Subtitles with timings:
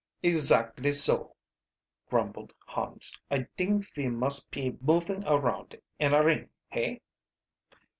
[0.23, 1.35] "Exactly so,"
[2.09, 3.15] grumbled Hans.
[3.29, 7.01] "I dink ve must pe moving around in a ring, hey?"